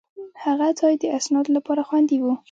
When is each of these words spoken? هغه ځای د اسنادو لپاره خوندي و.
هغه 0.43 0.67
ځای 0.79 0.93
د 1.01 1.03
اسنادو 1.17 1.49
لپاره 1.57 1.81
خوندي 1.87 2.17
و. 2.21 2.25